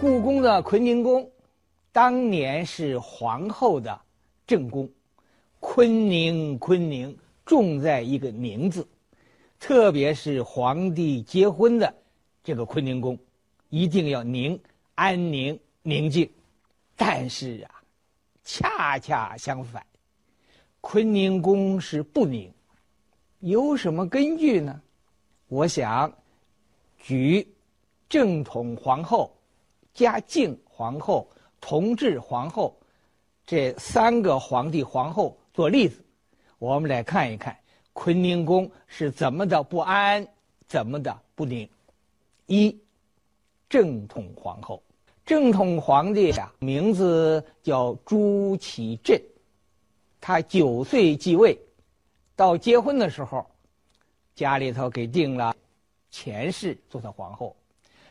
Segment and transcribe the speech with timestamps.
[0.00, 1.28] 故宫的坤宁宫，
[1.90, 4.00] 当年是皇后的
[4.46, 4.88] 正宫，
[5.58, 8.86] 坤宁坤宁，重在一个“宁”字，
[9.58, 11.92] 特别是皇帝结婚的
[12.44, 13.18] 这个坤宁宫，
[13.70, 14.60] 一定要宁、
[14.94, 16.30] 安宁、宁静。
[16.94, 17.82] 但是啊，
[18.44, 19.84] 恰恰相反，
[20.80, 22.48] 坤宁宫是不宁，
[23.40, 24.80] 有什么根据呢？
[25.48, 26.12] 我想
[26.98, 27.44] 举
[28.08, 29.34] 正统皇后。
[29.94, 31.28] 嘉靖皇后、
[31.60, 32.76] 同治皇后
[33.46, 36.04] 这三个皇帝皇后做例子，
[36.58, 37.56] 我们来看一看
[37.92, 40.26] 坤宁宫是怎么的不安，
[40.66, 41.68] 怎么的不宁。
[42.46, 42.78] 一，
[43.68, 44.82] 正统皇后，
[45.26, 49.20] 正统皇帝呀，名字叫朱祁镇，
[50.20, 51.58] 他九岁继位，
[52.36, 53.44] 到结婚的时候，
[54.34, 55.54] 家里头给定了
[56.10, 57.54] 钱氏做他皇后。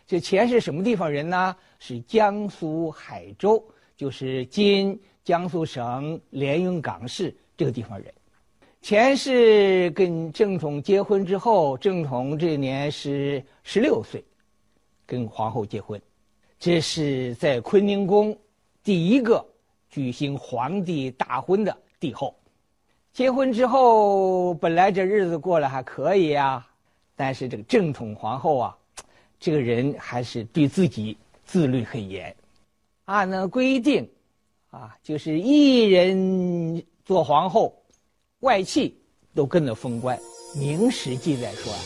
[0.08, 1.54] 这钱是什么地方人呢？
[1.80, 3.62] 是江苏海州，
[3.98, 8.14] 就是今江苏省连云港市这个地方人。
[8.82, 14.24] 钱氏跟正统结婚之后，正统这年是十六岁，
[15.06, 16.02] 跟皇后结婚。
[16.58, 18.36] 这是在坤宁宫
[18.82, 19.46] 第一个
[19.90, 22.34] 举行皇帝大婚的帝后。
[23.12, 26.66] 结婚之后，本来这日子过得还可以啊，
[27.14, 28.78] 但是这个正统皇后啊。
[29.40, 32.36] 这个人还是对自己自律很严，
[33.06, 34.10] 按那规定，
[34.70, 37.74] 啊，就是一人做皇后，
[38.40, 38.98] 外戚
[39.34, 40.20] 都跟着封官。
[40.56, 41.80] 明史记载说啊，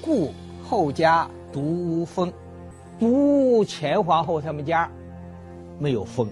[0.00, 0.32] 故
[0.62, 2.32] 后家独无封，
[2.98, 4.90] 独前皇后他们家
[5.78, 6.28] 没有封。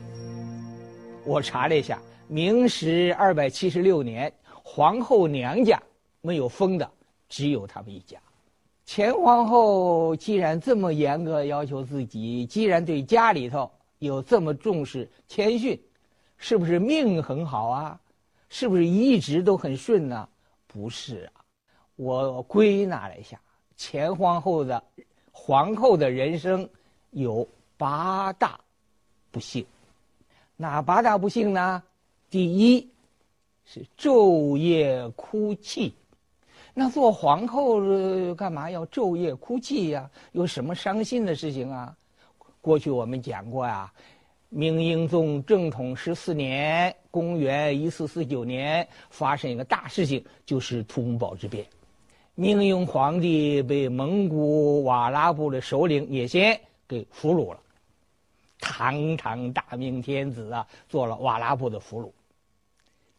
[1.24, 5.82] 我查了一下，明史二百七十六年，皇后娘家
[6.22, 6.90] 没有封的
[7.28, 8.18] 只有他们一家。
[8.86, 15.78] 前皇后既然这么严格要求自己，既然对家里头有这么重视谦逊，
[16.38, 18.00] 是不是命很好啊？
[18.48, 20.28] 是不是一直都很顺呢？
[20.68, 21.42] 不是啊，
[21.96, 23.40] 我归纳了一下，
[23.76, 24.82] 前皇后的
[25.32, 26.66] 皇后的人生
[27.10, 27.46] 有
[27.76, 28.58] 八大
[29.32, 29.66] 不幸。
[30.56, 31.82] 哪八大不幸呢？
[32.30, 32.88] 第一
[33.64, 35.92] 是昼夜哭泣。
[36.78, 40.10] 那做皇后干嘛要昼夜哭泣呀？
[40.32, 41.96] 有什么伤心的事情啊？
[42.60, 43.90] 过去我们讲过呀，
[44.50, 51.64] 明英宗正统十四年（公元一四四九年）发生一个大事情，就是土木堡之变，
[52.34, 57.60] 明英皇帝被蒙古瓦剌部的首领也先给俘虏了，
[58.60, 62.10] 堂堂大明天子啊，做了瓦剌部的俘虏。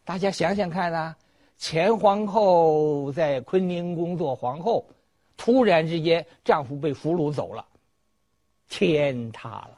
[0.04, 1.16] 大家想想看啊。
[1.58, 4.86] 前皇后在坤宁宫做皇后，
[5.36, 7.66] 突然之间丈夫被俘虏走了，
[8.68, 9.76] 天塌了，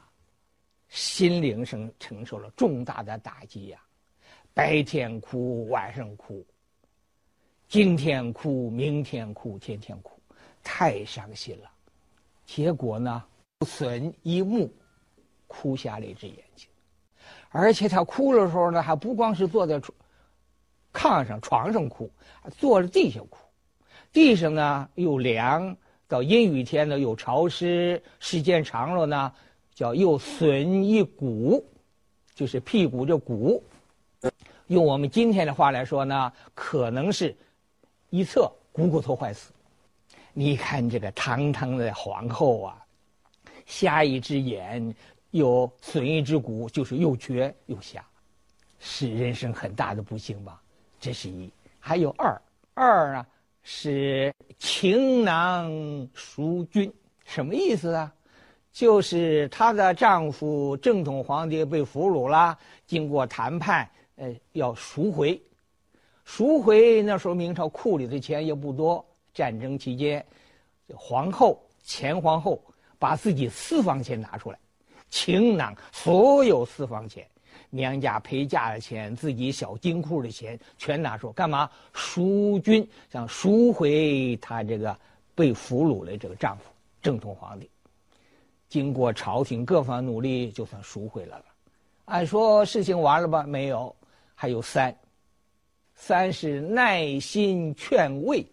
[0.89, 3.81] 心灵上承受了重大的打击呀，
[4.53, 6.45] 白天哭，晚上哭，
[7.67, 10.19] 今天哭，明天哭，天天哭，
[10.63, 11.71] 太伤心了。
[12.45, 13.23] 结果呢，
[13.65, 14.71] 损一目，
[15.47, 16.67] 哭瞎了一只眼睛，
[17.49, 19.97] 而且她哭的时候呢，还不光是坐在床。
[20.93, 22.11] 炕上、床上哭，
[22.57, 23.37] 坐在地下哭，
[24.11, 25.75] 地上呢又凉，
[26.07, 29.33] 到阴雨天呢又潮湿，时间长了呢，
[29.73, 31.65] 叫又损一骨，
[32.35, 33.63] 就是屁股这骨。
[34.67, 37.35] 用我们今天的话来说呢，可能是
[38.09, 39.51] 一侧股骨头坏死。
[40.33, 42.85] 你看这个堂堂的皇后啊，
[43.65, 44.95] 瞎一只眼，
[45.31, 48.05] 又损一只骨，就是又瘸又瞎，
[48.79, 50.60] 是人生很大的不幸吧。
[51.01, 52.39] 这是一，还有二，
[52.75, 53.25] 二呢
[53.63, 55.67] 是情囊
[56.13, 56.93] 赎君，
[57.25, 58.13] 什么意思啊？
[58.71, 65.41] 就是她的丈夫正统皇帝被俘虏了，经过谈判，呃，要赎回，
[66.23, 70.23] 赎回那时候明朝库里的钱也不多，战争期间，
[70.93, 72.63] 皇后前皇后
[72.99, 74.59] 把自己私房钱拿出来，
[75.09, 77.27] 情囊所有私房钱。
[77.71, 81.67] 娘家陪嫁的钱，自己小金库的钱，全拿出干嘛？
[81.93, 84.95] 赎君，想赎回她这个
[85.33, 86.65] 被俘虏的这个丈夫
[87.01, 87.67] 正统皇帝。
[88.69, 91.45] 经过朝廷各方努力，就算赎回来了。
[92.05, 93.43] 按说事情完了吧？
[93.43, 93.95] 没有，
[94.35, 94.95] 还有三。
[95.95, 98.45] 三是耐心劝慰，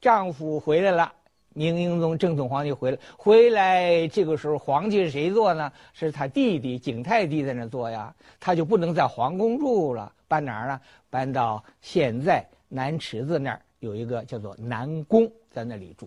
[0.00, 1.12] 丈夫回来了。
[1.56, 5.72] 明英宗正统皇帝回来，回来这个时候，皇帝是谁做呢？
[5.94, 8.14] 是他弟弟景泰帝在那做呀。
[8.38, 10.78] 他就不能在皇宫住了，搬哪儿呢？
[11.08, 16.06] 搬到现在南池子那儿有一个叫做南宫，在那里住。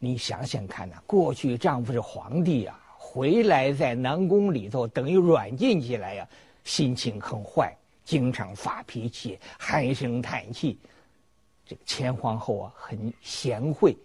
[0.00, 6.28] 你想想看呐，过去丈夫是皇帝呀，回来在南宫里头等于软禁起来呀，
[6.64, 7.72] 心情很坏，
[8.02, 10.76] 经常发脾气，唉声叹气。
[11.64, 13.96] 这个前皇后啊，很贤惠，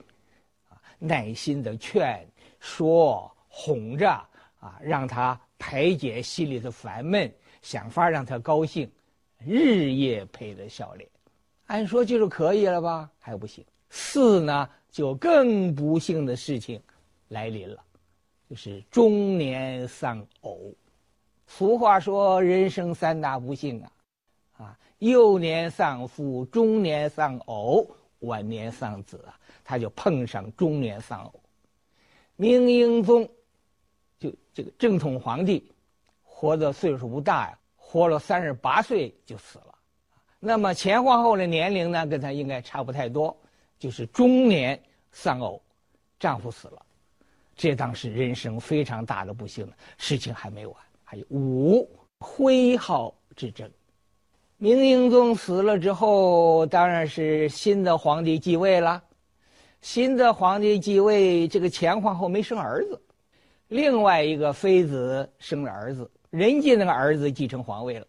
[1.05, 2.25] 耐心的劝
[2.61, 4.09] 说哄着
[4.61, 7.29] 啊，让他排解心里的烦闷，
[7.61, 8.89] 想法让他高兴，
[9.37, 11.09] 日夜陪着笑脸。
[11.65, 13.65] 按说就是可以了吧，还不行。
[13.89, 16.81] 四呢，就更不幸的事情
[17.27, 17.83] 来临了。
[18.49, 20.73] 就是中年丧偶，
[21.47, 23.91] 俗话说人生三大不幸啊，
[24.57, 27.85] 啊，幼年丧父，中年丧偶，
[28.19, 31.33] 晚年丧子啊，他就碰上中年丧偶。
[32.35, 33.29] 明英宗，
[34.19, 35.71] 就这个正统皇帝，
[36.23, 39.75] 活的岁数不大呀，活了三十八岁就死了。
[40.39, 43.35] 那么前皇后的年龄呢，跟他应该差不太多，
[43.79, 44.77] 就是中年
[45.11, 45.61] 丧偶，
[46.19, 46.85] 丈夫死了。
[47.55, 51.87] 这当是人生非常大的不幸事情还没完，还有五
[52.19, 53.69] 徽号之争。
[54.57, 59.01] 明英宗死了之后，当然是新的皇帝继位了。
[59.83, 62.99] 新的皇帝继位，这个前皇后没生儿子，
[63.67, 68.07] 另外一个妃子生了儿子，人家那个儿子继承皇位了，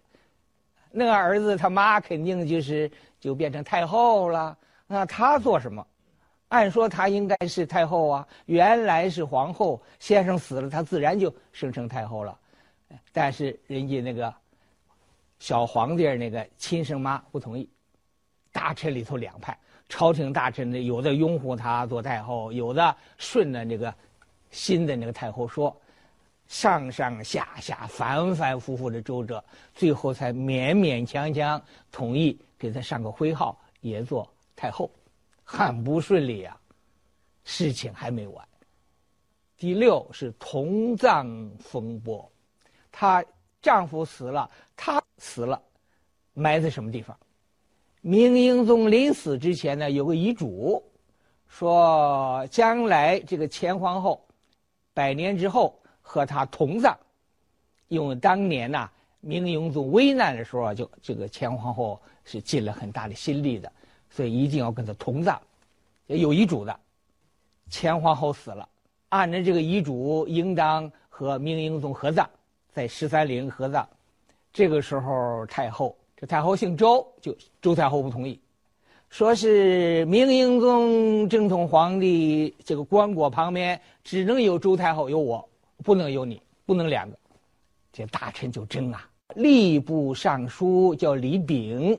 [0.93, 2.88] 那个儿子他妈肯定就是
[3.19, 4.56] 就变成太后了。
[4.87, 5.85] 那他做什么？
[6.47, 12.38] 按说她应该是太后啊，原来是皇后，先生死了，她自然就升成太后了。
[13.12, 14.32] 但是人家那个
[15.41, 17.69] 小皇帝那个亲生妈不同意。
[18.53, 23.94] 大臣里头两派，朝廷大臣呢，有的拥护她做太后，有的顺着那个
[24.50, 25.75] 新的那个太后说，
[26.46, 29.42] 上上下下反反复复的周折，
[29.75, 34.90] 最后才勉勉强强同意给她上个徽号，也做太后。
[35.42, 36.56] 很不顺利呀，
[37.44, 38.48] 事情还没完。
[39.56, 42.30] 第六是同葬风波，
[42.90, 43.25] 她
[43.60, 45.62] 丈夫死了，她死了，
[46.32, 47.16] 埋在什么地方？
[48.06, 50.84] 明英宗临死之前呢，有个遗嘱，
[51.48, 54.22] 说将来这个前皇后
[54.92, 56.94] 百年之后和她同葬，
[57.88, 58.90] 因为当年呐，
[59.22, 63.72] 明英宗危难的时候，就这个前皇后是尽了很大的心力的。
[64.10, 65.40] 所以一定要跟他同葬，
[66.06, 66.78] 有遗嘱的。
[67.70, 68.68] 前皇后死了，
[69.08, 72.28] 按照这个遗嘱，应当和明英宗合葬，
[72.70, 73.88] 在十三陵合葬。
[74.52, 75.96] 这个时候，太后
[76.26, 78.38] 太后姓周，就周太后不同意，
[79.11, 85.49] 说是明英宗正统皇帝这个棺椁旁边只能有周太后，有我，
[85.85, 87.17] 不能有你，不能两个。
[87.93, 91.99] 这大臣就争啊，吏部尚书叫李炳。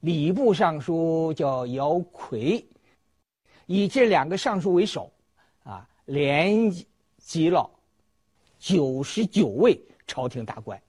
[0.00, 2.64] 礼部尚书叫姚奎，
[3.66, 5.10] 以这两个尚书为首，
[5.64, 6.70] 啊，连
[7.18, 7.68] 集了
[8.60, 10.80] 九十九位朝廷大官，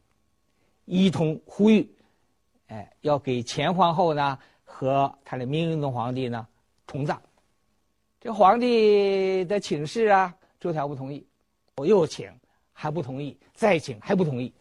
[0.85, 1.89] 一同呼吁，
[2.69, 6.47] 哎，要给前皇后呢和他的明英宗皇帝呢
[6.87, 7.21] 同葬。
[8.19, 11.23] 这皇帝的请示啊，周条不同意，
[11.75, 12.31] 我又请
[12.73, 14.51] 还不同意，再请还不同意，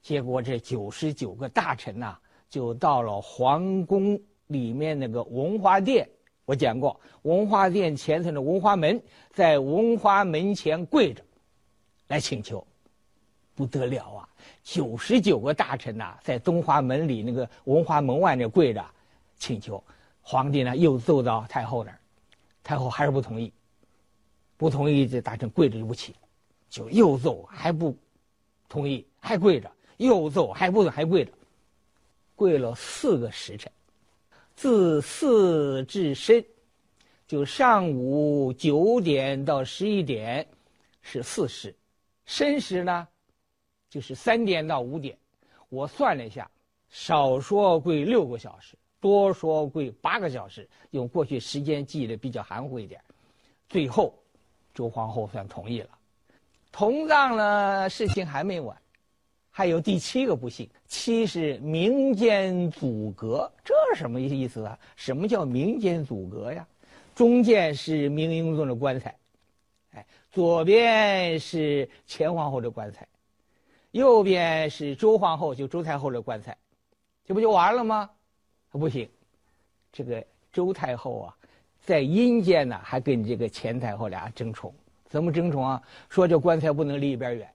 [0.00, 2.16] 结果这九十九个大臣呐。
[2.48, 6.10] 就到了皇宫里面那个文华殿，
[6.46, 9.00] 我讲过，文华殿前头的文华门，
[9.32, 11.22] 在文华门前跪着，
[12.08, 12.66] 来请求，
[13.54, 14.28] 不得了啊！
[14.62, 18.84] 九十九个大臣呐，在东华门里那个文华门外那跪着，
[19.36, 19.82] 请求，
[20.20, 21.98] 皇帝呢又奏到太后那儿，
[22.62, 23.52] 太后还是不同意，
[24.56, 26.14] 不同意，这大臣跪着就不起，
[26.68, 27.96] 就又奏还不
[28.68, 31.32] 同意，还跪着，又奏还不还跪着。
[32.36, 33.70] 跪了四个时辰，
[34.56, 36.42] 自巳至申，
[37.26, 40.46] 就上午九点到十一点，
[41.02, 41.70] 是巳时；
[42.24, 43.06] 申时呢，
[43.90, 45.18] 就是三点到五点。
[45.68, 46.50] 我算了一下，
[46.88, 50.66] 少说跪六个小时，多说跪八个小时。
[50.92, 53.00] 用过去时间记的比较含糊一点。
[53.68, 54.14] 最后，
[54.72, 55.90] 周皇后算同意了，
[56.72, 58.76] 同葬了，事情还没完。
[59.52, 64.78] 还有第七个不幸，七是民间阻隔，这什么意思啊？
[64.96, 66.66] 什么叫民间阻隔呀？
[67.14, 69.14] 中间是明英宗的棺材，
[69.92, 73.06] 哎，左边是前皇后的棺材，
[73.90, 76.56] 右边是周皇后就周太后的棺材，
[77.24, 78.10] 这不就完了吗？
[78.70, 79.08] 不行，
[79.92, 81.36] 这个周太后啊，
[81.80, 84.74] 在阴间呢，还跟这个前太后俩争宠，
[85.08, 85.82] 怎么争宠啊？
[86.08, 87.52] 说这棺材不能离一边远，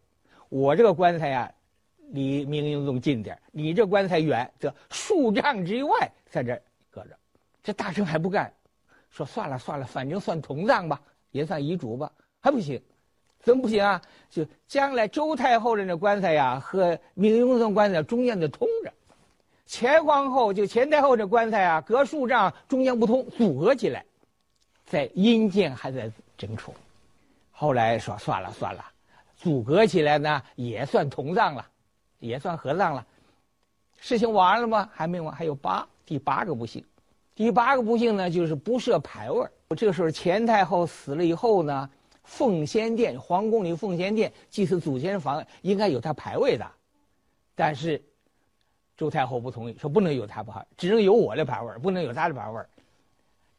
[0.50, 1.52] 我这个棺材呀。
[2.10, 6.54] 离明英宗近点你这棺材远，则数丈之外，在这
[6.92, 7.18] 搁着。
[7.64, 8.54] 这大臣还不干，
[9.10, 11.02] 说算了算了，反正算同葬吧，
[11.32, 12.80] 也算遗嘱吧，还不行。
[13.46, 14.02] 怎么不行啊？
[14.32, 18.92] 就将来周太后的那棺材呀，和明英宗棺材中间得通着。
[19.68, 24.04] 前皇后就前太后这棺材啊，隔数丈中间不通，阻隔起来，
[24.88, 26.74] 在阴间还在争宠。
[27.52, 28.84] 后来说算了算了，
[29.38, 31.64] 阻隔起来呢也算同葬了，
[32.18, 33.06] 也算合葬了。
[34.00, 34.90] 事情完了吗？
[34.92, 36.84] 还没完，还有八第八个不幸。
[37.36, 39.48] 第八个不幸呢，就是不设牌位。
[39.78, 41.90] 这个时候前太后死了以后呢，
[42.26, 46.70] 奉先殿皇宫里奉先殿祭祀祖先房应该有他牌位的，
[47.56, 48.04] 但是。
[48.98, 52.64] 周太后不同意，说不能有他牌，只能有我的牌位，不能有他的牌位。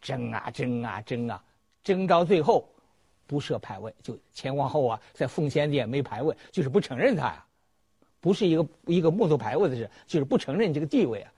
[0.00, 1.44] 争啊争啊争啊，
[1.84, 2.66] 争到最后，
[3.26, 7.44] 不设牌位，就前皇后啊，在奉先殿没牌位，就是不承认他呀，
[8.18, 11.30] 不是一个一个木头牌位的事，就是不承认这个地位啊。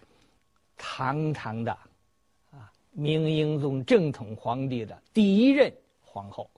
[0.77, 1.73] 堂堂的，
[2.53, 6.49] 啊，明英宗正统皇帝的第一任皇后，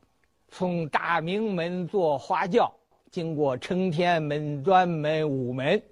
[0.50, 2.73] 从大明门坐花轿，
[3.11, 5.83] 经过承天门、端门、午门。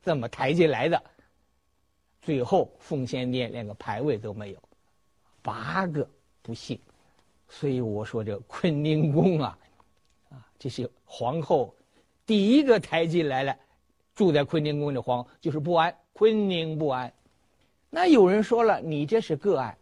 [0.00, 1.02] 这么抬进来的，
[2.22, 4.58] 最后奉先殿连个牌位都没有，
[5.42, 6.08] 八个
[6.40, 6.78] 不幸，
[7.48, 9.58] 所以我说这坤宁宫啊，
[10.30, 11.74] 啊，这是皇后
[12.24, 13.54] 第一个抬进来了，
[14.14, 17.12] 住在坤宁宫的皇就是不安，坤宁不安。
[17.90, 19.76] 那有人说了，你这是个案，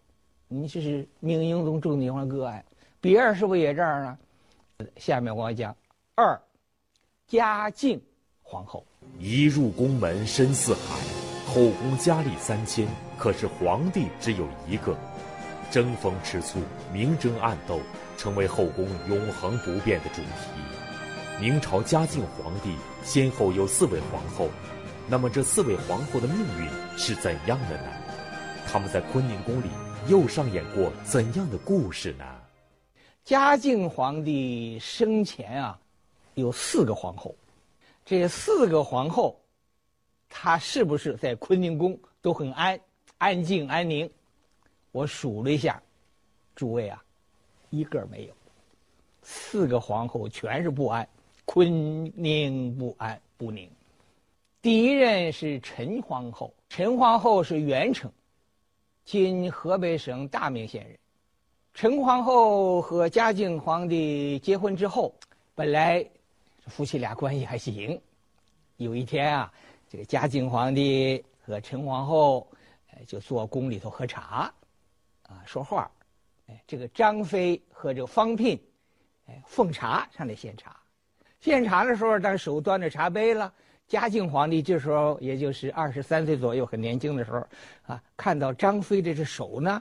[0.48, 2.64] 你这是明英宗重地方个案，
[3.06, 4.18] 别人是不是也这样呢？
[4.96, 5.72] 下面我讲
[6.16, 6.36] 二，
[7.28, 8.02] 嘉靖
[8.42, 8.84] 皇后。
[9.20, 10.98] 一入宫门深似海，
[11.46, 12.84] 后宫佳丽三千，
[13.16, 14.96] 可是皇帝只有一个，
[15.70, 16.58] 争风吃醋、
[16.92, 17.78] 明争暗斗，
[18.18, 21.40] 成为后宫永恒不变的主题。
[21.40, 24.48] 明朝嘉靖皇帝先后有四位皇后，
[25.06, 27.88] 那么这四位皇后的命运是怎样的呢？
[28.66, 29.68] 他们在坤宁宫里
[30.08, 32.24] 又上演过怎样的故事呢？
[33.26, 35.76] 嘉靖皇帝生前啊，
[36.34, 37.34] 有四个皇后。
[38.04, 39.36] 这四个皇后，
[40.28, 42.78] 她是不是在坤宁宫都很安
[43.18, 44.08] 安静安宁？
[44.92, 45.82] 我数了一下，
[46.54, 47.02] 诸位啊，
[47.70, 48.34] 一个没有。
[49.24, 51.08] 四个皇后全是不安，
[51.44, 53.68] 坤宁不安不宁。
[54.62, 58.08] 第一任是陈皇后，陈皇后是元城，
[59.04, 60.96] 今河北省大名县人。
[61.76, 65.14] 陈皇后和嘉靖皇帝结婚之后，
[65.54, 66.02] 本来。
[66.68, 68.00] 夫妻俩关系还行。
[68.78, 69.52] 有一天啊，
[69.86, 72.48] 这个嘉靖皇帝和陈皇后，
[73.06, 74.50] 就坐宫里头喝茶，
[75.24, 75.88] 啊，说话。
[76.48, 78.58] 哎，这个张飞和这个方聘，
[79.26, 80.74] 哎，奉茶上来献茶。
[81.40, 83.52] 献茶的时候，当手端着茶杯了。
[83.86, 87.46] 嘉靖皇帝这时候也就是二十三岁左右，很年轻的时候，
[87.86, 89.80] 啊，看到张飞这只手呢，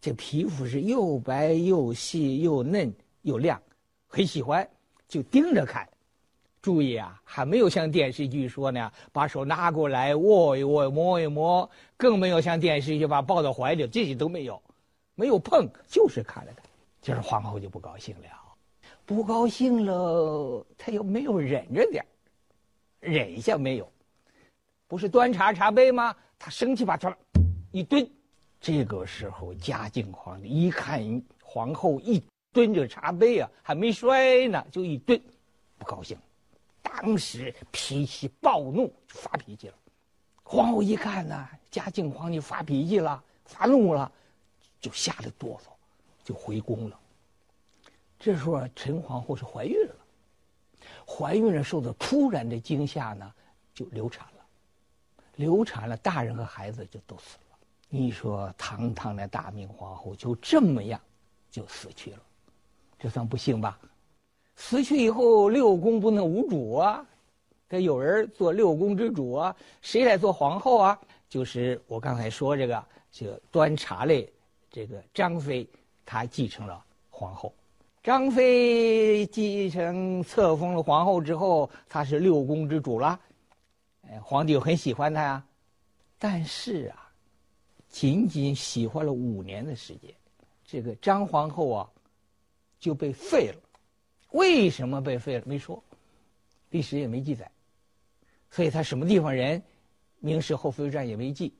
[0.00, 3.60] 这皮肤是又白又细又嫩又亮，
[4.06, 4.68] 很喜欢，
[5.08, 5.88] 就盯着看。
[6.60, 14.60] 注意啊，还没有像电视剧说呢，把手拿过来握一握、摸一摸，更没有像电视剧把抱到怀里，这些都没有，
[15.14, 16.64] 没有碰，就是看了看。
[17.00, 18.28] 这是皇后就不高兴了，
[19.06, 22.04] 不高兴了，她又没有忍着点
[23.00, 23.90] 忍一下没有，
[24.88, 26.14] 不是端茶茶杯吗？
[26.38, 27.16] 她生气把茶
[27.70, 28.08] 一蹲，
[28.60, 32.22] 这个时候嘉靖皇帝一看皇后一
[32.52, 35.20] 蹲着茶杯啊，还没摔呢，就一蹲，
[35.78, 36.18] 不高兴。
[36.82, 39.74] 当时脾气暴怒，发脾气了。
[40.42, 44.10] 皇后一看呢，嘉靖皇帝发脾气了，发怒了，
[44.80, 45.68] 就吓得哆嗦，
[46.24, 46.98] 就回宫了。
[48.18, 49.94] 这时候陈皇后是怀孕了，
[51.06, 53.32] 怀孕了受到突然的惊吓呢，
[53.72, 54.44] 就流产了。
[55.36, 57.47] 流产了，大人和孩子就都死了。
[57.88, 61.00] 你说堂堂的大明皇后就这么样，
[61.50, 62.18] 就死去了，
[62.98, 63.78] 这算不幸吧？
[64.56, 67.06] 死去以后，六宫不能无主啊，
[67.68, 69.54] 得有人做六宫之主啊。
[69.80, 70.98] 谁来做皇后啊？
[71.28, 74.30] 就是我刚才说这个，就端茶类
[74.70, 75.68] 这个张妃，
[76.04, 77.54] 她继承了皇后。
[78.02, 83.18] 张妃继承册封了皇后之后，她是六宫之主了，
[84.08, 85.44] 哎，皇帝又很喜欢她呀。
[86.18, 87.07] 但是啊，
[87.88, 90.14] 仅仅喜欢了五年的时间，
[90.64, 91.90] 这个张皇后啊
[92.78, 93.60] 就被废了。
[94.32, 95.44] 为什么被废了？
[95.46, 95.82] 没说，
[96.70, 97.50] 历史也没记载，
[98.50, 99.58] 所以他什么地方人，
[100.18, 101.52] 《明史后妃传》也没记，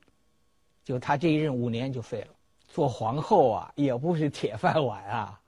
[0.83, 2.35] 就他这一任五年就废了。
[2.67, 5.41] 做皇后啊，也不是铁饭碗啊，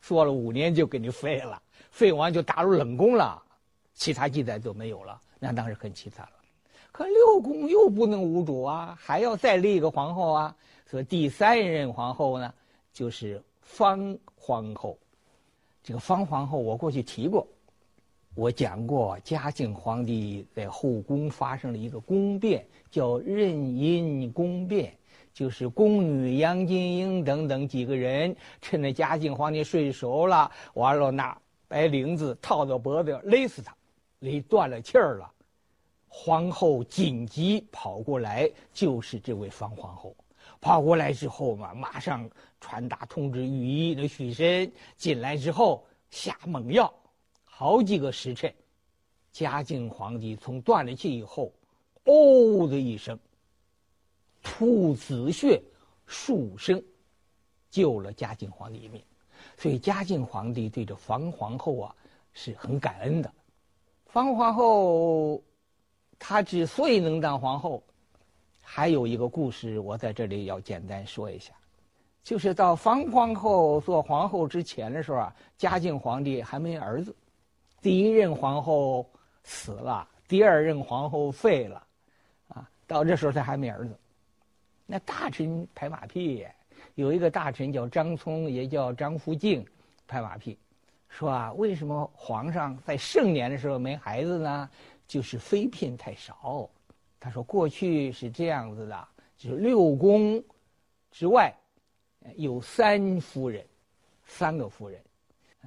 [0.00, 1.60] 做了五年就给你废了，
[1.90, 3.42] 废完就打入冷宫了，
[3.92, 6.39] 其他记载都没有了，那当时很凄惨了。
[6.92, 10.56] 可六宫又不能无主啊，还要再立一个皇后啊，
[10.86, 12.52] 所以第三任皇后呢，
[12.92, 14.98] 就是方皇后。
[15.82, 17.46] 这个方皇后，我过去提过，
[18.34, 24.92] 我讲过，嘉靖皇帝在后宫发生了一个宫变，叫壬寅宫变，
[25.32, 33.74] 就是宫女杨金英等等几个人，趁着嘉靖皇帝睡熟了，完了拿白绫子套到脖子勒死他，
[34.18, 35.32] 勒断了气儿了。
[36.12, 40.14] 皇后紧急跑过来，就是这位方皇后。
[40.60, 42.28] 跑过来之后嘛，马上
[42.60, 46.92] 传达通知御医的许身进来之后下猛药，
[47.44, 48.52] 好几个时辰，
[49.32, 51.50] 嘉靖皇帝从断了气以后，
[52.04, 53.18] 哦的一声，
[54.42, 55.62] 吐紫血
[56.04, 56.82] 数升，
[57.70, 59.02] 救了嘉靖皇帝一命。
[59.56, 61.94] 所以嘉靖皇帝对这方皇后啊
[62.34, 63.32] 是很感恩的。
[64.06, 65.42] 方皇后
[66.20, 67.82] 她之所以能当皇后。
[68.62, 71.52] 还有一个故事，我在这里要简单说一下，
[72.22, 77.12] 就是到方皇后做皇后之前的时候啊，嘉靖皇帝还没儿子，
[77.82, 79.04] 第一任皇后
[79.42, 81.82] 死了，第二任皇后废了，
[82.46, 83.98] 啊，到这时候他还没儿子，
[84.86, 86.46] 那大臣拍马屁，
[86.94, 89.66] 有一个大臣叫张聪，也叫张福敬，
[90.06, 90.56] 拍马屁，
[91.08, 94.70] 说啊，为什么皇上在盛年的时候没孩子呢？
[95.10, 96.70] 就是妃嫔太少。
[97.18, 100.40] 他说：“过去是这样子的，就是六宫
[101.10, 101.52] 之外
[102.36, 103.66] 有三夫人，
[104.24, 105.02] 三个夫人，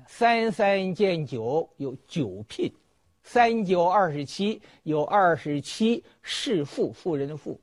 [0.07, 2.71] 三三见九有九嫔，
[3.21, 7.59] 三九二十七有二十七侍妇，妇人的妇，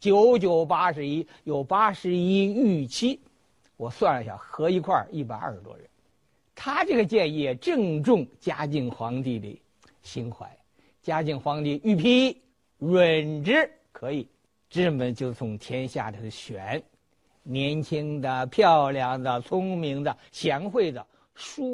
[0.00, 3.20] 九九八十一有八十一御妻。
[3.76, 5.86] 我算了一下，合一块一百二十多人。
[6.54, 9.62] 他这个建议正中嘉靖皇帝的
[10.02, 10.57] 心怀，
[11.08, 12.36] 嘉靖皇帝御批。”
[12.80, 14.28] 允之可以，
[14.70, 16.80] 这么就从天下头选
[17.42, 21.66] 年轻的、漂亮的、聪明的、贤惠的书。